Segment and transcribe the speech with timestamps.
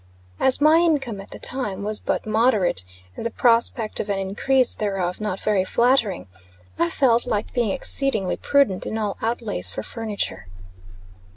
[0.39, 2.83] As my income, at the time, was but moderate,
[3.15, 6.27] and the prospect of an increase thereof not very flattering,
[6.79, 10.47] I felt like being exceedingly prudent in all outlays for furniture.